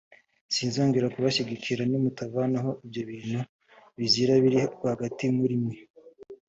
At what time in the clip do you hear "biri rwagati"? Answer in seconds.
4.43-5.25